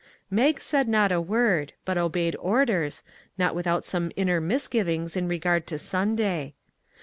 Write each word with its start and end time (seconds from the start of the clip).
Mag 0.31 0.59
said 0.59 0.87
not 0.87 1.11
a 1.11 1.21
word, 1.21 1.73
but 1.85 1.95
obeyed 1.95 2.35
orders, 2.39 3.03
not 3.37 3.53
without 3.53 3.85
some 3.85 4.11
inner 4.15 4.41
misgivings 4.41 5.15
in 5.15 5.27
regard 5.27 5.67
to 5.67 5.77
Sunday. 5.77 6.55